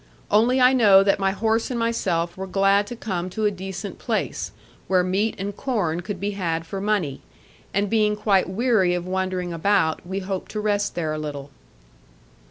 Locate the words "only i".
0.31-0.73